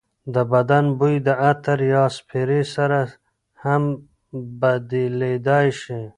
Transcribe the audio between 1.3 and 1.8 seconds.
عطر